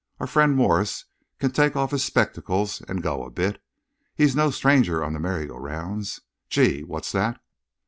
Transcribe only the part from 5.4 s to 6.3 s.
go rounds....